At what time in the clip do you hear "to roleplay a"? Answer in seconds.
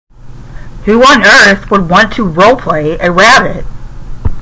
2.13-3.11